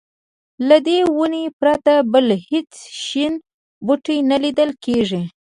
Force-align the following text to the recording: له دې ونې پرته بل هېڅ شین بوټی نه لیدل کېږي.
له 0.67 0.77
دې 0.87 0.99
ونې 1.17 1.43
پرته 1.59 1.93
بل 2.11 2.27
هېڅ 2.49 2.71
شین 3.03 3.33
بوټی 3.85 4.17
نه 4.29 4.37
لیدل 4.43 4.69
کېږي. 4.85 5.21